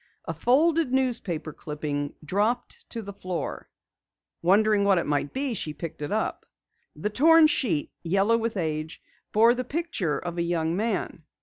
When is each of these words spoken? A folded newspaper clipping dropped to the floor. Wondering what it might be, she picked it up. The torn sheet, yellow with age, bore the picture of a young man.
A 0.25 0.33
folded 0.33 0.91
newspaper 0.91 1.53
clipping 1.53 2.15
dropped 2.25 2.89
to 2.89 3.03
the 3.03 3.13
floor. 3.13 3.69
Wondering 4.41 4.83
what 4.83 4.97
it 4.97 5.05
might 5.05 5.31
be, 5.31 5.53
she 5.53 5.75
picked 5.75 6.01
it 6.01 6.11
up. 6.11 6.47
The 6.95 7.11
torn 7.11 7.45
sheet, 7.45 7.91
yellow 8.01 8.39
with 8.39 8.57
age, 8.57 8.99
bore 9.31 9.53
the 9.53 9.63
picture 9.63 10.17
of 10.17 10.39
a 10.39 10.41
young 10.41 10.75
man. 10.75 11.21